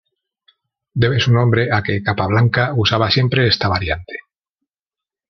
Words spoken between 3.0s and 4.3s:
siempre esta variante.